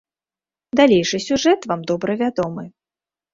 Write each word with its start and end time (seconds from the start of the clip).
Далейшы 0.79 1.17
сюжэт 1.27 1.61
вам 1.73 1.85
добра 1.93 2.17
вядомы. 2.23 2.65